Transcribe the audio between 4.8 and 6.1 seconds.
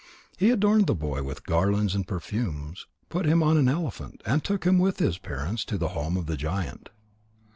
his parents to the